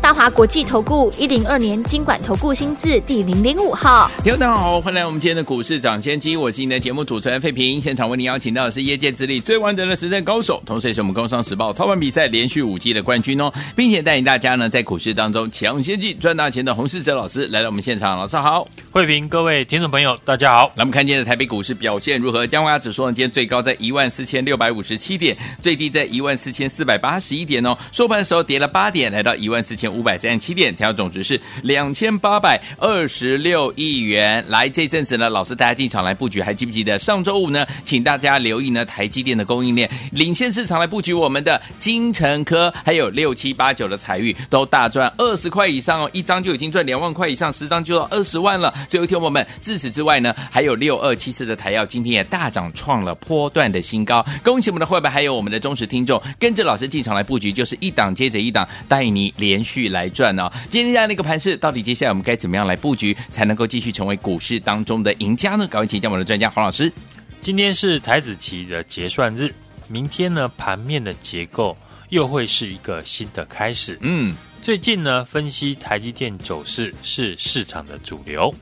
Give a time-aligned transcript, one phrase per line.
[0.00, 7.80] 大华国际投顾一零二年经管投顾新字第零零五号，听众大家好，欢迎来我们今天的股市涨先机，我是您的节目主持人费平。
[7.80, 20.66] 现场为您邀请到的是业界资历最完整的实战高手，同时也是我们工商时报操盘比赛连续五季的冠军哦，并且带领大家呢在股市当中抢先机赚大钱的洪世哲老师来到我们现场，老师好，费平，各位听众朋友大家好。
[20.76, 22.46] 来我们看今天的台北股市表现如何？
[22.46, 30.66] 加权指数呢今天最高在一万四千六百五十七点，最低在一万四千四百八十一点哦，收盘的时候跌了八点，来到一万四千五百三十七点。
[30.76, 34.44] 成交总值是两千八百二十六亿元。
[34.48, 37.66] 来，这阵子呢，老师大家进场来布局，还记不记得上周五呢？
[37.84, 48.72] 请大家留意呢，台积电的供应链领先市场来布局我们的金城科，还有六七八九的彩玉都大赚二十块以上哦，一张就已经赚两万块以上，十张就要二十万了。
[48.88, 54.24] 所以，听我们，自此之外呢，还有六二七四的台燿今天也大涨，创了波段的新高。
[54.42, 60.50] 恭喜我们的会员，还有我们的忠实听众，跟着老师进场来布局，就是一档接着一档，带你连续来赚哦。
[60.68, 65.66] 今天这样的一个盘势，到底接下来我们该怎么样来布局，才能够继续成为股市当中的赢家呢？
[65.68, 66.92] 赶快请教我们的专家黄老师。
[67.40, 69.54] 今天是台子期的结算日，
[69.88, 71.76] 明天呢盘面的结构
[72.08, 73.96] 又会是一个新的开始。
[74.00, 78.52] 嗯，最近呢分析台积电走势是市场的主流，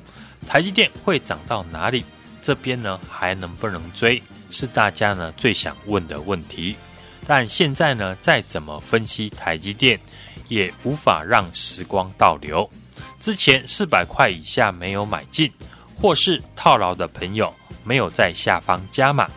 [0.47, 2.05] 台积电会涨到哪里？
[2.43, 4.23] 这边呢还能不能追？
[4.51, 6.77] 是大家呢最想问的问题。
[7.27, 9.99] 但现在呢再怎么分析台积电，
[10.49, 12.69] 也无法让时光倒流。
[13.19, 15.51] 之前四百块以下没有买进，
[16.01, 19.29] 或是套牢的朋友没有在下方加码。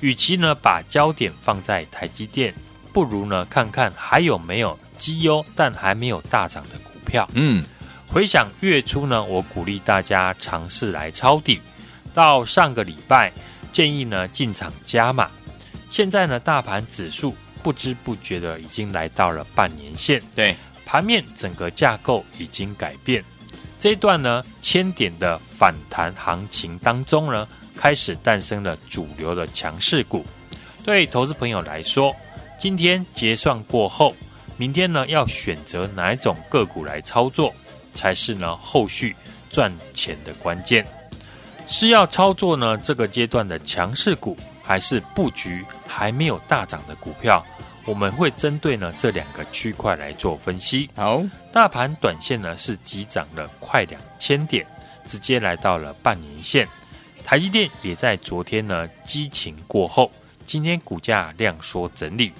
[0.00, 2.54] 与其呢把焦点放在台积电，
[2.92, 7.28] 不如呢看看还有没有绩优但还没有大涨的股票。
[7.34, 7.64] 嗯，
[8.06, 11.60] 回想月初呢，我鼓励大家尝试来抄底。
[12.14, 13.32] 到上个礼拜
[13.72, 15.30] 建议呢进场加码。
[15.88, 17.34] 现在呢大盘指数。
[17.62, 23.24] 不知不觉的已经来到了半年线，对，盘面整个架构已经改变。
[23.78, 27.46] 这一段呢，千点的反弹行情当中呢，
[27.76, 30.24] 开始诞生了主流的强势股。
[30.84, 32.14] 对投资朋友来说，
[32.58, 34.14] 今天结算过后，
[34.56, 37.54] 明天呢要选择哪一种个股来操作，
[37.92, 39.14] 才是呢后续
[39.50, 40.84] 赚钱的关键。
[41.68, 44.36] 是要操作呢这个阶段的强势股，
[44.68, 47.42] 还是布局还没有大涨的股票？
[47.86, 50.90] 我们会针对呢这两个区块来做分析。
[50.94, 54.66] 好，大盘短线呢是急涨了快两千点，
[55.06, 56.68] 直接来到了半年线。
[57.24, 60.12] 台积电也在昨天呢激情过后，
[60.44, 62.30] 今天股价量缩整理，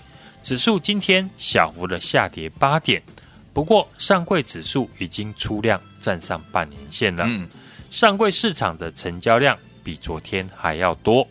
[0.43, 3.03] 指数今天小幅的下跌八点。
[3.55, 7.25] 不过上柜指数已经出量站上半年线了。
[7.27, 7.49] 嗯，
[7.91, 11.27] 上柜市场的成交量比昨天还要多。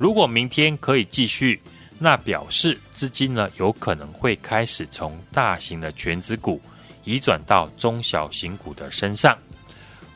[0.00, 1.60] 如果明天可以继续。
[2.02, 6.58] 那表示资金呢，有可能会开始从大型的权值股
[7.04, 9.36] 移转到中小型股的身上。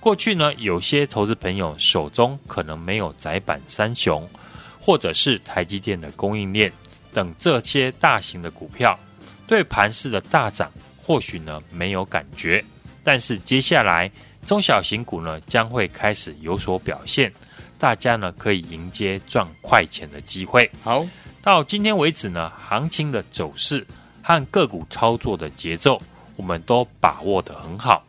[0.01, 4.27] 过去呢，有些投资朋友手中可能没有窄板三雄，
[4.81, 6.73] 或者是台积电的供应链
[7.13, 8.99] 等这些大型的股票，
[9.47, 12.65] 对盘势的大涨或许呢没有感觉。
[13.03, 14.11] 但是接下来
[14.47, 17.31] 中小型股呢将会开始有所表现，
[17.85, 20.71] 大家呢可以迎接赚快钱的机会。
[20.83, 21.07] 好。
[21.43, 23.87] 到今天为止呢，行情的走势
[24.23, 26.01] 和个股操作的节奏，
[26.37, 28.03] 我们都把握得很好。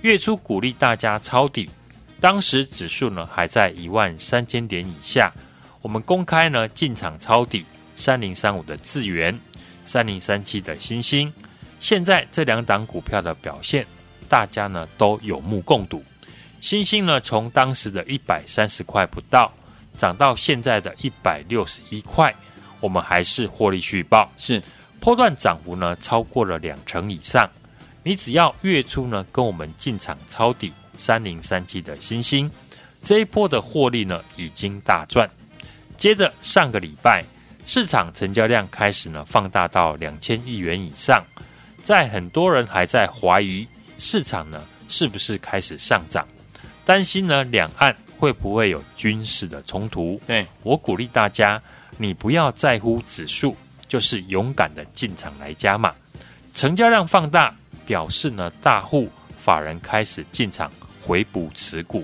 [0.00, 1.68] 月初鼓励大家抄底，
[2.18, 5.30] 当时指数呢还在一万三千点以下，
[5.82, 9.38] 我们公开呢进场抄底三零三五的智源，
[9.84, 11.30] 三零三七的欣兴。
[11.78, 13.86] 现在这两档股票的表现，
[14.30, 16.02] 大家呢都有目共睹。
[16.60, 19.52] 欣兴呢从当时的一百三十块不到，
[19.96, 22.34] 涨到现在的一百六十一块。
[22.80, 24.62] 我们还是获利续报，是
[25.00, 27.48] 波段涨幅呢超过了两成以上。
[28.04, 32.50] 你只要月初呢跟我们进场抄底三零三七的星星，
[33.02, 35.28] 这一波的获利呢已经大赚。
[35.96, 37.24] 接着上个礼拜
[37.66, 41.24] 市场成交量开始呢放大到两千亿元以上，
[41.82, 43.66] 在很多人还在怀疑
[43.98, 46.26] 市场呢是不是开始上涨，
[46.88, 50.18] 担心呢两岸会不会有军事的冲突。
[50.26, 51.60] 对，我鼓励大家。
[51.98, 53.54] 你不要在乎指数，
[53.86, 55.92] 就是勇敢的进场来加码，
[56.54, 57.54] 成交量放大，
[57.84, 62.02] 表示呢大户法人开始进场回补持股。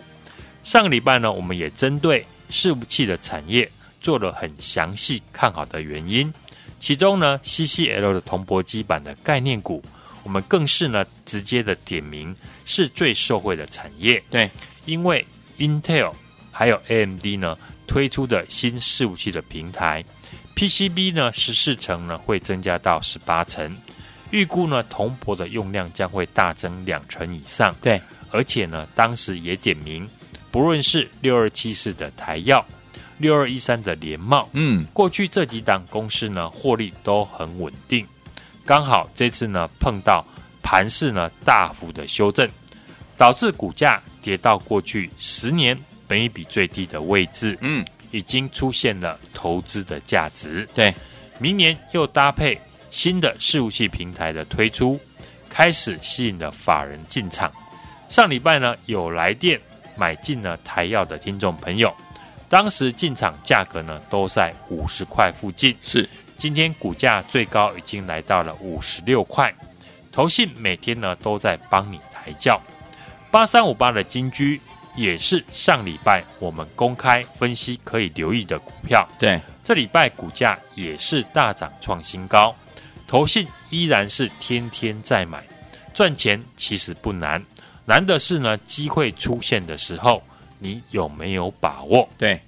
[0.63, 3.67] 上个礼拜呢，我们也针对伺服器的产业
[4.03, 6.31] 做了很详细看好的原因。
[6.79, 9.83] 其中呢，CCL 的铜箔基板的概念股，
[10.25, 14.23] 我们更是呢直接的点名是最受惠的产业。
[14.29, 14.51] 对，
[14.87, 15.25] 因为
[15.59, 16.13] Intel
[16.51, 20.05] 还有 AMD 呢推出的新伺服器的平台
[20.57, 23.77] ，PCB 呢十四层呢会增加到十八层，
[24.31, 27.75] 预估呢铜箔的用量将会大增两成以上。
[27.83, 28.01] 对，
[28.31, 30.09] 而且呢当时也点名，
[30.51, 32.65] 不论是六二七四的台药。
[33.19, 38.05] 六二一三的联茂，嗯，过去这几档公司呢，获利都很稳定，
[38.67, 40.27] 刚好这次呢碰到
[40.65, 42.47] 盘势呢大幅的修正，
[43.17, 50.69] 导致股价跌到过去十年本一比最低的位置，嗯，已经出现了投资的价值。
[50.75, 50.95] 对，
[51.39, 55.01] 明年又搭配新的事务器平台的推出，
[55.49, 57.53] 开始吸引了法人进场。
[58.09, 59.61] 上礼拜呢有来电
[59.97, 61.93] 买进了台药的听众朋友。
[62.49, 69.53] 当时进场价格呢都在五十块附近，是今天股价最高已经来到了五十六块。
[70.13, 72.61] 投信每天呢都在帮你抬轿，
[73.35, 74.61] 八三五八的金居
[74.95, 79.05] 也是上礼拜我们公开分析可以留意的股票。
[79.19, 82.55] 对，这礼拜股价也是大涨创新高，
[83.09, 85.43] 投信依然是天天在买，
[85.93, 87.45] 赚钱其实不难，
[87.85, 90.23] 难的是呢机会出现的时候。
[90.61, 92.09] 你有没有把握？
[92.17, 92.41] 对，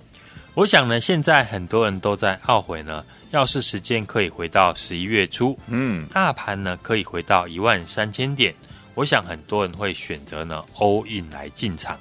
[0.55, 3.05] 我想呢，现在很多人都在懊悔呢。
[3.32, 8.55] 要是时间可以回到十一月初，嗯，大盘呢可以回到一万三千点，
[8.96, 11.96] 我想很多人会选择呢 all in 来进场。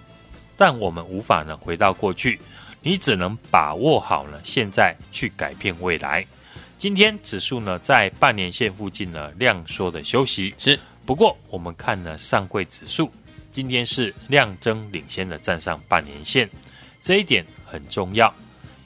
[0.56, 2.40] 但我们无法呢回到过去，
[2.82, 6.26] 你只能把握好了现在去改变未来。
[6.78, 10.80] 今天指数呢在半年线附近呢量缩的休息，是。
[11.06, 13.12] 不过我们看呢上柜指数。
[13.52, 16.50] 今天是量增领先的站上半年线，
[17.00, 18.34] 这一点很重要。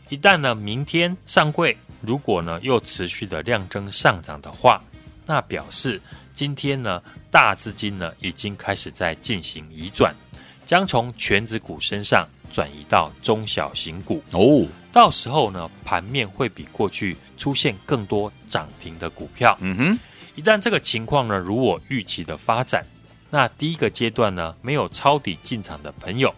[0.09, 4.79] 一旦呢，明天上柜如果呢又持续的量增上涨的话，
[5.25, 5.99] 那表示
[6.39, 10.15] 今天呢大资金呢已经开始在进行移转，
[10.65, 14.65] 将从全指股身上转移到中小型股哦。
[14.89, 19.57] 到时候呢盘面会比过去出现更多涨停的股票。
[19.59, 19.99] 嗯哼，
[20.35, 22.85] 一旦这个情况呢如我预期的发展。
[23.29, 26.33] 那第一个阶段呢，没有抄底进场的朋友，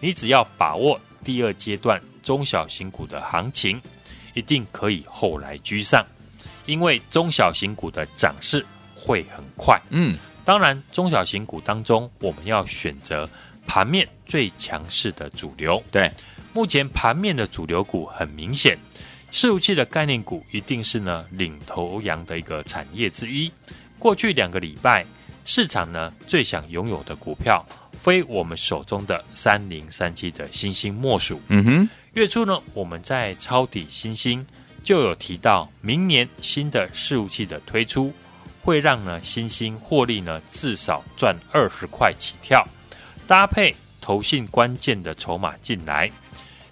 [0.00, 3.80] 你只要把握第二阶段中小型股的行情，
[4.34, 6.04] 一定可以后来居上，
[6.66, 8.66] 因为中小型股的涨势
[9.04, 9.78] 会很快。
[9.90, 13.28] 嗯，当然，中小型股当中，我们要选择
[13.66, 15.82] 盘面最强势的主流。
[15.92, 16.10] 对，
[16.52, 18.78] 目前盘面的主流股很明显，
[19.30, 23.52] 伺服器的概念股一定是呢领头羊的一个产业之一。
[23.98, 25.04] 过去两个礼拜。
[25.46, 27.62] 市场呢最想拥有的股票，
[28.00, 31.38] 非我们手中的三零三七的新兴莫属。
[31.48, 34.42] 嗯哼，月初呢我们在抄底新兴
[34.82, 38.10] 就有提到，明年新的事务器的推出，
[38.64, 42.66] 会让呢新兴获利呢至少赚二十块起跳，
[43.26, 46.10] 搭配投信关键的筹码进来，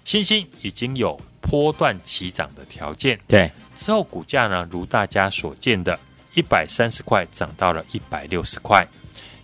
[0.03, 3.19] 新兴已经有波段起涨的条件。
[3.27, 5.97] 对，之后股价呢如大家所见的。
[6.35, 8.83] 一百三十块涨到了一百六十块，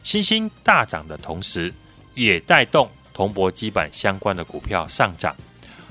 [0.02, 1.72] 新兴大涨的同时，
[2.16, 5.36] 也带动铜箔基板相关的股票上涨。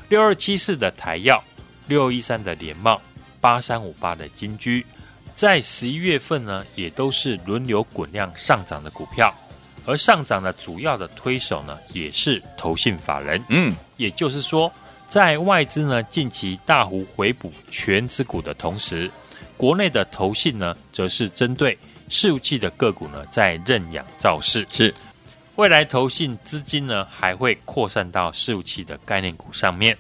[0.09, 1.41] 六二七四的台药，
[1.87, 3.01] 六一三的联茂，
[3.41, 4.85] 八三五八的金居，
[5.39, 9.33] 在十一月份呢，也都是轮流滚量上涨的股票。
[9.87, 13.41] 而上涨的主要的推手呢，也是投信法人。
[13.49, 14.71] 嗯，也就是说，
[15.07, 19.09] 在外资呢近期大幅回补全资股的同时。
[19.57, 21.79] 国内的投信呢，则是针对
[22.11, 24.67] 伺服器的个股呢，在认养造势。
[24.69, 24.93] 是，
[25.55, 29.97] 未来投信资金呢，还会扩散到伺服器的概念股上面。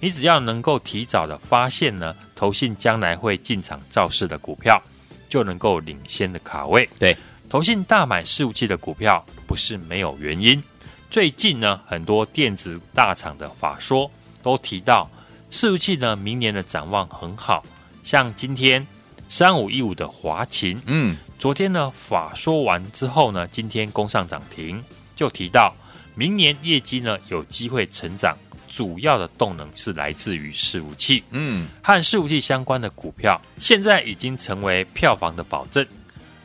[0.00, 4.82] 你只要能够提早的发现呢，投信将来会进场造势的股票，
[5.28, 6.90] 就能够领先的卡位。
[6.98, 7.16] 对，
[7.48, 10.60] 投信大买伺服器的股票不是没有原因。
[11.08, 14.10] 最近呢，很多电子大厂的法说
[14.42, 15.08] 都提到，
[15.52, 17.62] 伺服器呢，明年的展望很好，
[18.02, 18.84] 像今天。
[19.28, 24.82] 三五一五的华勤，嗯，昨天呢法说完之后呢，今天攻上涨停，
[25.14, 25.72] 就提到
[26.16, 28.36] 明年业绩呢有机会成长，
[28.72, 35.86] 主要的动能是来自于伺服器，嗯，和伺服器相关的股票现在已经成为票房的保证。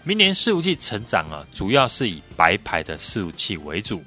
[0.03, 4.03] 明年伺服器成长啊，主要是以白牌的伺服器为主，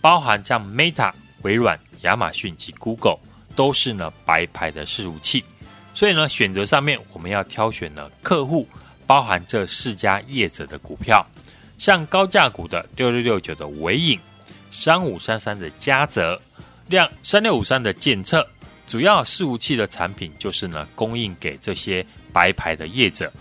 [0.00, 1.12] 包含像 Meta、
[1.42, 3.18] 微软、亚马逊及 Google
[3.56, 5.44] 都是呢白牌的伺服器。
[5.92, 8.68] 所以呢，选择上面我们要挑选呢客户
[9.04, 11.26] 包含这四家业者的股票，
[11.76, 14.18] 像高价股的六六六九的纬颖，
[14.70, 16.40] 三五三三的嘉泽，
[16.86, 18.46] 量三六五三的建测，
[18.86, 23.32] 主要伺服器的产品就是呢供应给这些白牌的业者。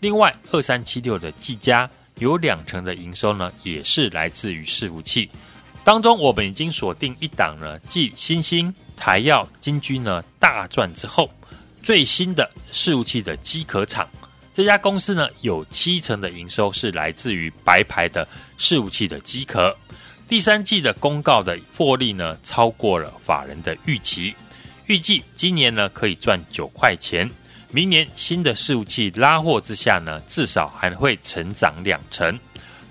[0.00, 5.28] 另外，二三七六的技嘉有两成的营收呢，也是来自于伺服器。
[5.84, 11.28] 当中，我们已经锁定一档呢，继新兴、台耀、金居呢大赚之后，
[11.82, 14.08] 最新的伺服器的机壳厂。
[14.54, 18.26] 这家公司呢，有七成的营收是来自于白牌的
[18.58, 19.76] 伺服器的机壳。
[20.32, 24.34] 第三季的公告的获利呢，超过了法人的预期，
[24.86, 27.30] 预计今年呢可以赚九块钱。
[27.70, 32.40] 明年新的事务器拉货之下呢，至少还会成长两成。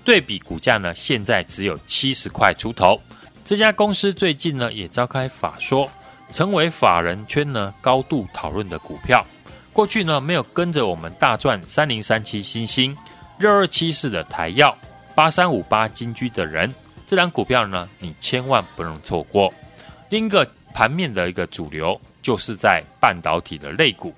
[0.04, 3.00] 对比股价呢，现在只有七十块出头。
[3.44, 5.90] 这家公司最近呢也召开法说，
[6.30, 9.26] 成为法人圈呢高度讨论的股票。
[9.72, 12.96] 过去呢，没有跟着我们大赚三零三七新兴、
[13.40, 14.72] 六二七四的台燿、
[15.16, 16.72] 八三五八金居的人，
[17.12, 19.52] 这档股票呢，你千万不能错过。
[20.08, 24.14] 另一个盘面的一个主流，就是在半导体的类股。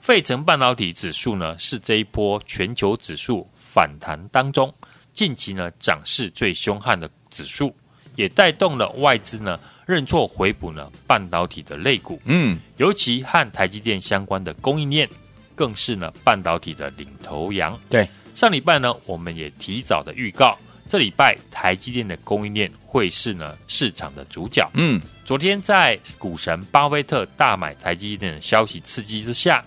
[0.00, 4.74] 费城半导体指数呢，是这一波全球指数反弹当中，
[5.12, 7.72] 近期呢涨势最凶悍的指数，
[8.16, 9.56] 也带动了外资呢。
[9.86, 15.08] 认错回补呢，半导体的类股，嗯，尤其和台积电相关的供应链，
[15.54, 17.78] 更是呢半导体的领头羊。
[17.88, 24.68] 对，上礼拜呢，我们也提早的预告，这礼拜台积电的供应链会是呢市场的主角。
[24.74, 29.64] 嗯，昨天在股神巴菲特大买台积电的消息刺激之下，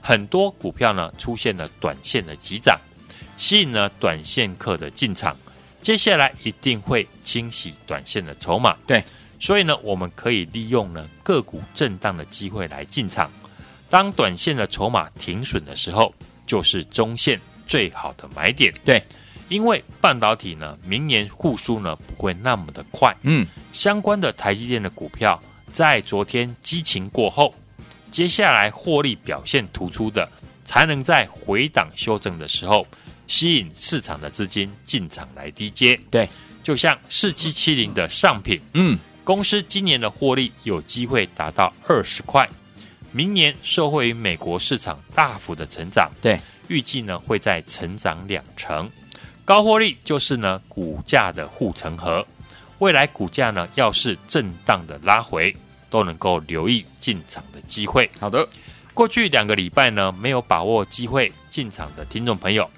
[0.00, 2.78] 很多股票呢出现了短线的急涨，
[3.36, 5.36] 吸引了短线客的进场。
[5.82, 8.76] 接下来一定会清洗短线的筹码。
[8.86, 9.02] 对。
[9.38, 13.30] 所以呢，我们可以利用呢个股震荡的机会来进场。
[13.90, 16.12] 当短线的筹码停损的时候，
[16.46, 18.72] 就是中线最好的买点。
[18.82, 19.00] 对，
[19.48, 23.14] 因为半导体呢，明年复苏呢不会那么的快。
[23.22, 25.40] 嗯，相关的台积电的股票
[25.72, 27.54] 在昨天激情过后，
[28.10, 30.28] 接下来获利表现突出的，
[30.64, 32.86] 才能在回档修正的时候，
[33.26, 35.98] 吸引市场的资金进场来低接。
[36.10, 36.28] 对，
[36.62, 38.98] 就像四七七零的上品，嗯。
[39.24, 42.48] 公司今年的获利有机会达到二十块，
[43.10, 46.38] 明年受惠于美国市场大幅的成长，对，
[46.68, 48.88] 预计呢会在成长两成，
[49.46, 52.26] 高获利就是呢股价的护城河，
[52.80, 55.54] 未来股价呢要是震荡的拉回，
[55.88, 58.10] 都能够留意进场的机会。
[58.18, 58.46] 好的，
[58.92, 62.68] 过去两个礼拜呢没有把握机会进场的听众朋友。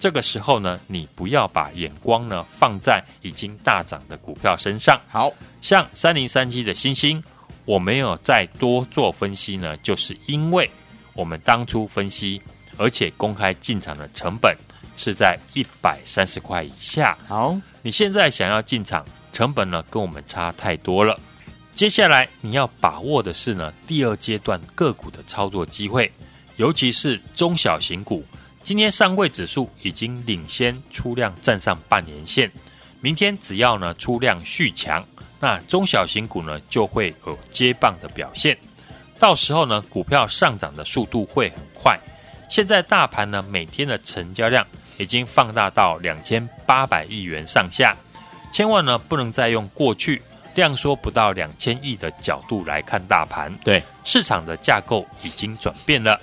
[0.00, 5.00] 这个时候呢，你不要把眼光呢放在已经大涨的股票身上。
[5.06, 7.22] 好像三零三七的星星，
[7.64, 10.68] 我没有再多做分析呢，就是因为
[11.14, 12.42] 我们当初分析，
[12.76, 14.52] 而且公开进场的成本
[14.96, 17.16] 是在一百三十块以下。
[17.28, 21.18] 好，你现在想要进场，成本呢跟我们差太多了。
[21.74, 26.10] 接下来你要把握的是呢第二阶段个股的操作机会，
[26.56, 28.24] 尤其是中小型股。
[28.62, 32.50] 今天上柜指数已经领先出量站上半年线，
[33.00, 35.06] 明天只要呢出量续强，
[35.38, 38.56] 那中小型股呢就会有接棒的表现。
[39.18, 41.96] 到时候呢股票上涨的速度会很快。
[42.48, 44.66] 现在大盘呢每天的成交量
[44.98, 47.96] 已经放大到两千八百亿元上下，
[48.52, 50.22] 千万呢不能再用过去
[50.54, 53.52] 量缩不到两千亿的角度来看大盘。
[53.64, 56.20] 对，市场的架构已经转变了。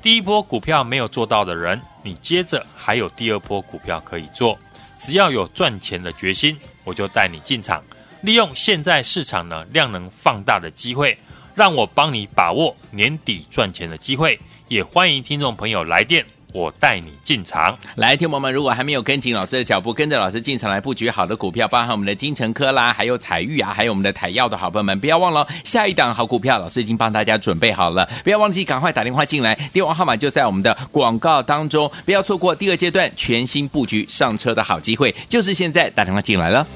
[0.00, 4.58] 第一波股票没有做到的人，你接着还有第二波股票可以做。
[4.98, 7.82] 只要有赚钱的决心，我就带你进场，
[8.20, 11.16] 利用现在市场呢量能放大的机会，
[11.54, 14.38] 让我帮你把握年底赚钱的机会。
[14.68, 16.24] 也欢迎听众朋友来电。
[16.52, 36.66] 我带你进场，来，听友们，如果还没有跟紧老师的脚步，跟着老师进场来布局好的股票，包含我们的金城科啦，还有彩玉啊，还有我们的台药的好朋友们，不要忘了下一档好股票，老师已经帮大家准备好了，不要忘记赶快打电话进来，电话号码就在我们的广告当中，不要错过第二阶段全新布局上车的好机会，就是现在打电话进来了。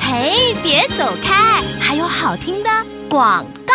[0.00, 2.70] 嘿，别走开，还有好听的
[3.10, 3.74] 广告。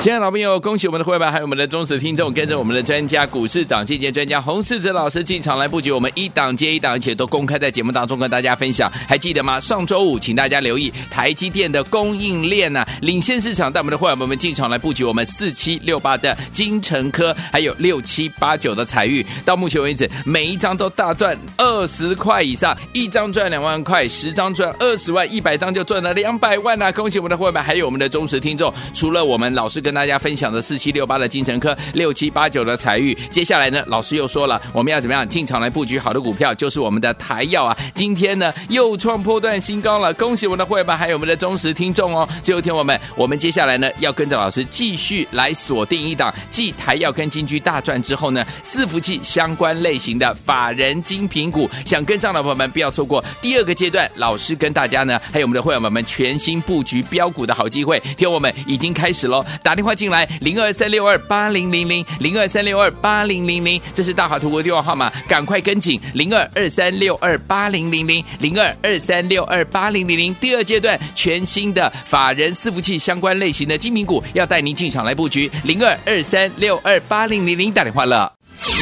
[0.00, 8.90] 亲爱的老朋友，恭喜我们的会员，还有我们的忠实听众，跟着我们的专家股市涨跌专家洪世哲老师进场来布局，我们一档接一档，而且都公开在节目当中跟大家分享。
[9.08, 9.58] 还记得吗？
[9.58, 19.24] 上周五，请大家留意台积电的供应链呐、啊，领先市场，带我们的会员们进场来布局我们四七六八的金城科，还有六七八九的彩玉。
[19.44, 26.92] 到目前为止，每一张都大赚二十块以上，一张赚两万块，十张赚二十万，一百张就赚了两百万呐、啊！
[26.92, 29.80] 恭喜我们的会员，还有我们的忠实听众，除了我们老师。
[29.80, 33.12] 师跟大家分享的四七六八的精诚科，六七八九的采钰。
[33.28, 37.76] 接下来呢，老师又说了，我们要怎么样进场来布局好的股票，就是我们的台药啊。
[37.92, 42.28] 今天呢又创波段新高了，恭喜我们的会员们还有我们的忠实听众哦。
[42.40, 58.00] 最后听我们，我们接下来呢要跟着老师继续来锁定一档，继台药跟金居大赚之后呢，伺服器相关类型的法人精品股，想跟上的朋友们不要错过第二个阶段，老师跟大家呢还有我们的会员们全新布局标股的好机会。
[58.16, 70.34] 听我们已经开始喽，打电话进来零二三六二八零零零零二三六二八零零零，这是大华图国电话号码，赶快跟紧零二二三六二八零零零零二二三六二八零零零。
[70.34, 78.30] 第二阶段全新的法人伺服器相关类型的精品股，要带您进场来布局零二二三六二八零零零，打电话了。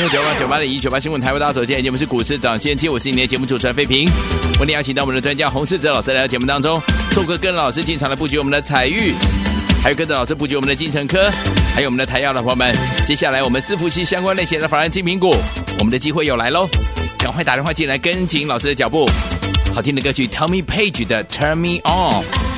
[0.00, 4.08] 六九八九八零一九八新闻台为大家所见，节目是股市涨先机，我是今天的节目主持人费平。
[4.58, 9.14] 我们邀请到我们的专家洪世哲老师来到节目当中，透过跟老师进场来布局我们的彩玉，
[9.82, 11.28] 还有跟着老师布局我们的精神科，
[11.74, 12.72] 还有我们的台药的朋友们。
[13.04, 15.36] 接下来我们伺服器相关类型的法人金苹果，
[15.80, 16.68] 我们的机会又来喽！
[17.18, 19.04] 赶快打电话进来跟紧老师的脚步。
[19.74, 22.51] 好听的歌曲，Tell Me Page 的 Turn Me On。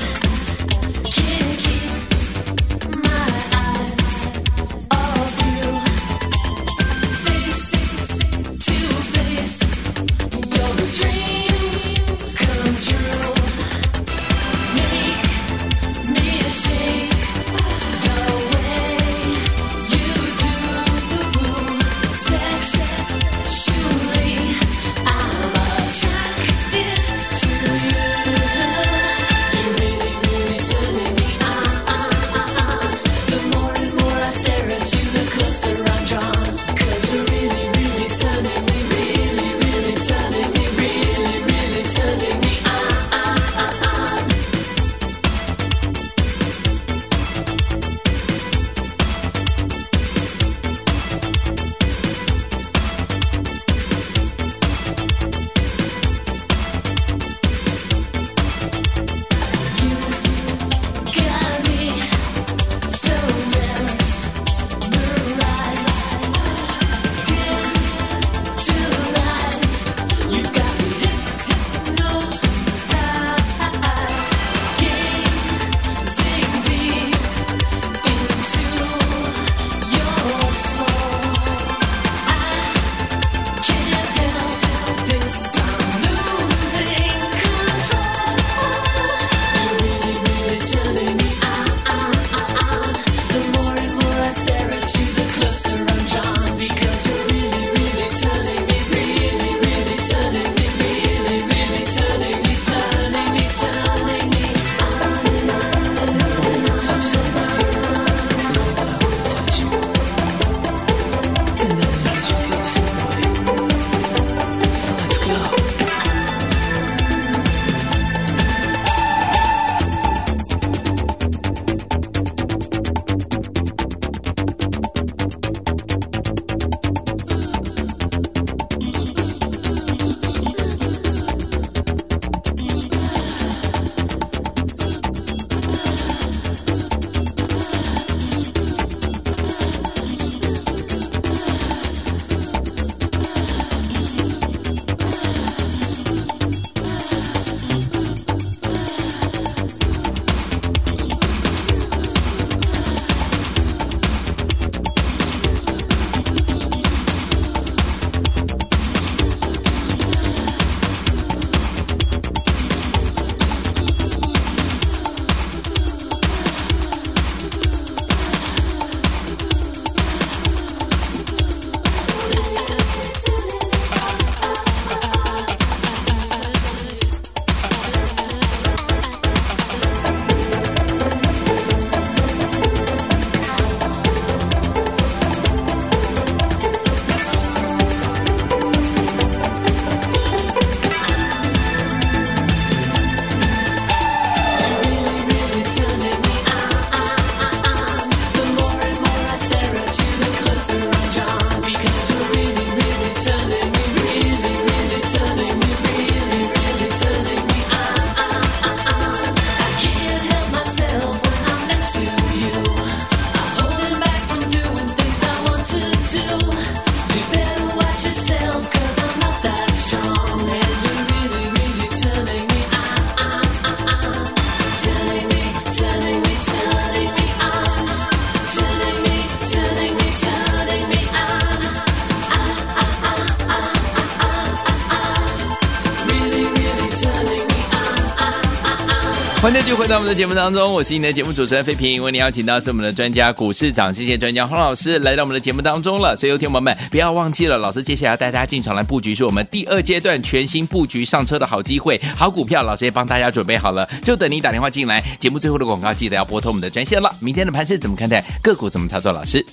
[239.55, 242.03] 欢迎继续回到我们的节目当中，我是你的节目主持人费平。
[242.03, 246.17] 为你邀请到是我们的专家股市长，谢谢专家洪老师来到我们的节目当中了。
[246.17, 255.01] 所以，有听友们不要忘记了，老师接下来带大家进场来布局，是我们第二阶段全新布局上车的好机会，好股票，老师也帮大家准备好了，就等你打电话进来。
[255.21, 257.09] 节目最后的广告记得要拨通我们的专线了。
[257.21, 258.21] 明天的盘是怎么看待？
[258.43, 259.13] 个股怎么操作？
[259.13, 259.47] 老师，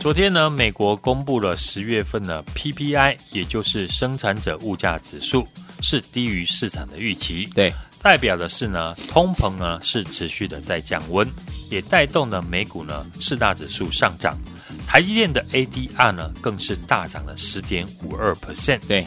[0.00, 5.46] 昨天呢，美国公布了十月份的 PPI，也就是生产者物价指数，
[5.80, 7.48] 是低于市场的预期。
[7.54, 7.72] 对。
[8.06, 11.28] 代表的是呢，通膨呢是持续的在降温，
[11.68, 14.38] 也带动了美股呢四大指数上涨，
[14.86, 18.78] 台积电的 ADR 呢更是大涨了十点五二 percent。
[18.86, 19.04] 对，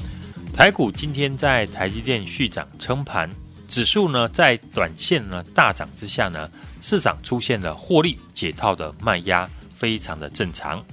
[0.54, 3.30] 台股今天在台积电续涨撑盘，
[3.70, 10.84] 指数呢在短线呢大涨之下呢，市场出现了获利解套的卖压，非常的正常。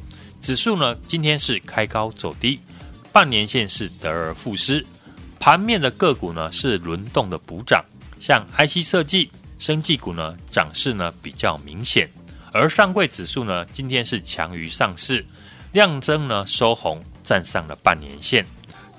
[0.41, 2.61] 指数呢今天是开高走低，
[3.13, 4.87] 半年线是得而复失，
[5.41, 7.85] 盘面的个股呢是轮动的补涨。
[8.19, 12.09] 像 IC 设计、生技股呢，涨势呢比较明显，
[12.53, 15.25] 而上柜指数呢，今天是强于上市，
[15.73, 18.45] 量增呢收红，站上了半年线。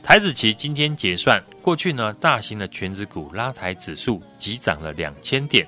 [0.04, 5.68] 台指期今天结算，过去呢，大型的权值股拉抬指数急涨了两千点。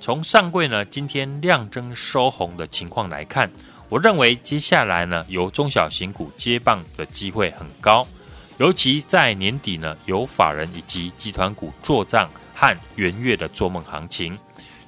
[0.00, 3.50] 从上柜呢，今天量增收红的情况来看，
[3.88, 8.06] 我认为接下来呢，由中小型股接棒的机会很高，
[8.58, 12.28] 尤其在年底呢，由法人以及集团股做账。
[12.58, 14.36] 和元月的做梦行情，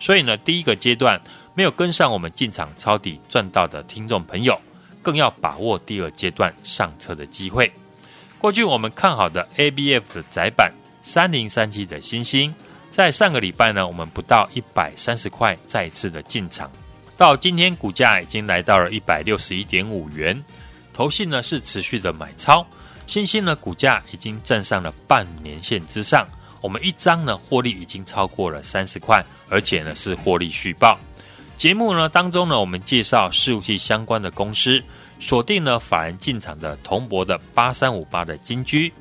[0.00, 1.20] 所以呢，第一个阶段
[1.52, 4.58] 没有跟上我们进场抄底赚到的听众朋友，
[5.02, 7.70] 更要把握第二阶段上车的机会。
[8.38, 12.54] 过去我们看好的 ABF 的窄板三零三七的欣兴，
[12.90, 16.70] 在上个礼拜呢，我们不到一百三十块再次的进场，
[17.18, 20.42] 到今天股价已经来到了一百六十一点五元，
[20.94, 22.66] 投信呢是持续的买超，
[23.06, 26.26] 欣兴呢股价已经站上了半年线之上。
[26.60, 30.98] 我们一张呢，获利已经超过了三十块，而且呢是获利续报。
[31.56, 34.82] 节目呢当中呢，我们介绍伺服器相关的公司，
[35.18, 38.92] 锁定了法人进场的铜箔的八三五八的金居，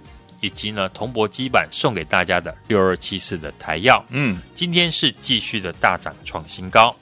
[0.41, 4.03] 以及呢铜箔基板送给大家的六二七四的台药。
[4.09, 6.95] 嗯，今天是继续的大涨创新高。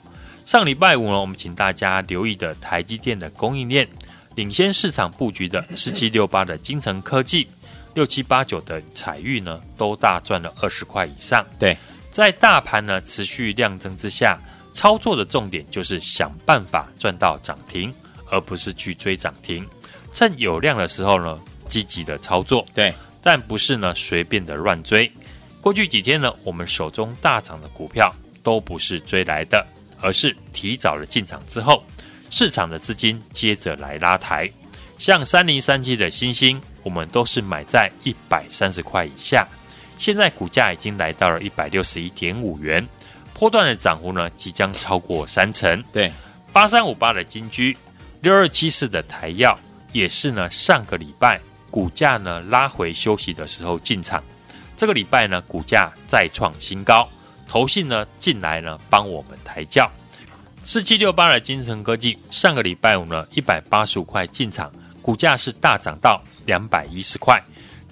[0.44, 3.88] 上礼拜五呢，我们请大家留意的台积电的供应链，
[4.34, 7.48] 领先市场布局的四七六八的精成科技。
[7.96, 11.42] 六七八九的彩玉呢，都大赚了二十块以上。
[11.58, 11.74] 对，
[12.10, 14.38] 在大盘呢持续量增之下，
[14.74, 17.90] 操作的重点就是想办法赚到涨停，
[18.30, 19.66] 而不是去追涨停。
[20.12, 22.66] 趁有量的时候呢，积极的操作。
[22.74, 25.10] 对，但不是呢随便的乱追。
[25.62, 29.66] 过去几天呢，我们手中大涨的股票都不是追来的，
[30.02, 31.82] 而是提早了进场之后，
[32.28, 34.46] 市场的资金接着来拉抬。
[34.98, 39.46] 像三零三七的星星，我们都是买在一百三十块以下，
[39.98, 42.86] 现在股价已经来到了一百六十一点五元，
[43.34, 45.82] 波段的涨幅呢即将超过三成。
[45.92, 46.10] 对，
[46.52, 47.76] 八三五八的金居，
[48.22, 49.58] 六二七四的台药，
[49.92, 51.38] 也是呢上个礼拜
[51.70, 54.24] 股价呢拉回休息的时候进场，
[54.78, 57.06] 这个礼拜呢股价再创新高，
[57.46, 59.90] 投信呢进来呢帮我们抬轿。
[60.64, 64.72] 四七六八的金城科技，上个礼拜五呢一百八十五块进场。
[65.06, 67.40] 股价是大涨到两百一十块，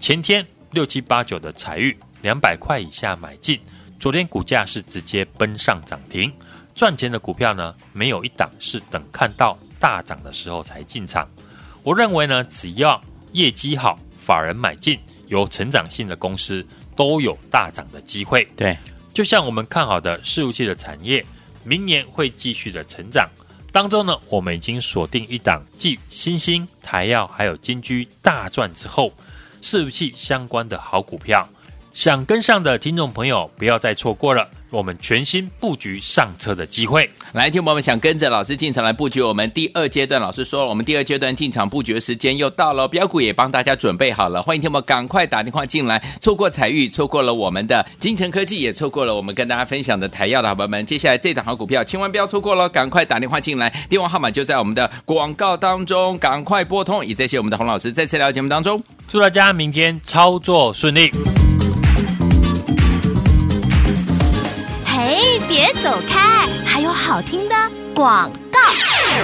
[0.01, 3.61] 前天六七八九的采钰两百块以下买进，
[4.01, 6.33] 昨天股价是直接奔上涨停。
[6.75, 11.31] 赚钱的股票呢，没有一档是等看到大涨的时候才进场。
[11.85, 13.01] 我认为呢，只要
[13.31, 14.99] 业绩好，法人买进，
[15.29, 18.45] 有成长性的公司都有大涨的机会。
[18.57, 18.77] 对，
[19.13, 21.25] 就像我们看好的事务器的产业，
[21.63, 23.31] 明年会继续的成长。
[23.75, 29.13] 当中呢，我们已经锁定一档继新星、台药还有金居大赚之后，
[29.61, 31.49] 伺服器相关的好股票，
[31.93, 34.49] 想跟上的听众朋友不要再错过了。
[34.75, 40.21] 我们全新布局上车的机会，来，听我们想跟着老师进场来布局我们第二阶段。
[40.21, 44.43] 老师说了，我们第二阶段进场布局的时间又到了，标股也帮大家准备好了。
[44.43, 50.85] 欢迎听我们赶快打电话进来，错过彩玉，错过了我们的金城科技，也错过了我们跟大家分享的台药的好朋友们。
[50.85, 57.07] 接下来这档好股票，千万不要错过了，赶快打电话进来，电话号码就在我们的广告当中，赶快拨通。
[57.07, 61.13] 也谢谢我们的洪老师再次来到节目当中，祝大家明天操作顺利。
[65.57, 67.55] 别走开，还有好听的
[67.95, 68.29] 广。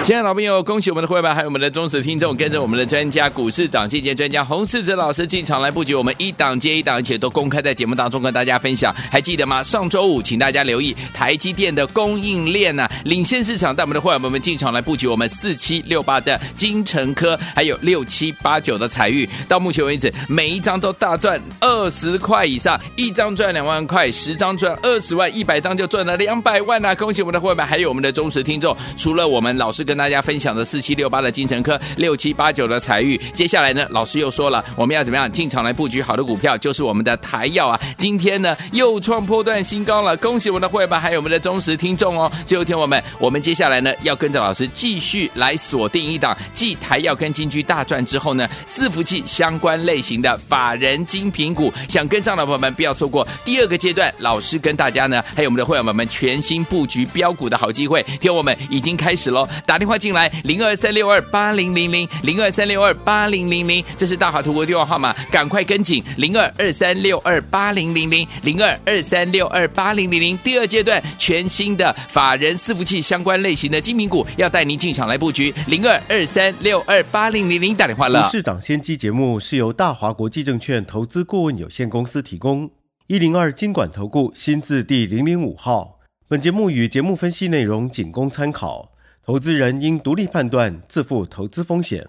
[0.03, 8.94] 亲爱的老朋友，恭喜我们的会员，还有我们的忠实听众，跟着我们的专家股市涨跌专家洪世哲老师进场来布局，我们一档接一档，而且都公开在节目当中跟大家分享。
[9.11, 9.62] 还记得吗？
[9.62, 19.29] 上周五，请大家留意台积电的供应链呐、啊，领先市场，带我们的会员们进场来布局我们四七六八的金城科，还有六七八九的彩玉。
[19.46, 28.74] 到目前为止，每一张都大赚二十块以上，一张赚两万块，十张赚二十万，一百张就赚了两百万呐、恭喜我们的会员，还有我们的忠实听众。
[28.96, 42.31] 除了我们老师跟大家分享的四七六八的精成科，六七八九的采钰，接下来呢，老师又说了，我们要怎么样进场来布局好的股票，就是我们的台药啊，今天呢又创破段新高了，恭喜我们的会员，还有我们的忠实听众哦。
[42.45, 78.28] 最后听我们，我们接下来呢要跟着老师继续来锁定一档，继台药跟金居大赚之后呢，伺服器相关类型的法人精品股，想跟上的朋友们不要错过第二个阶段，老师跟大家呢，还有我们的会员们们全新布局标股的好机会，听我们已经开始喽，打电话进来零二三六二八零零零零二三六二八零零零，这是大华图国电话号码，赶快跟紧零二二三六二八零零零零二二三六二八零零零，第二阶段全新的法人伺服器相关类型的精品股，要带您进场来布局零二二三六二八零零零，打电话了。
[78.33, 82.68] 市长先机节目是由大华国际证券投资顾问有限公司提供，
[83.06, 86.00] 一零二金管投顾新字第零零五号。
[86.26, 88.89] 本节目与节目分析内容仅供参考，
[89.31, 92.05] 投资人应独立判断，自负投资风险。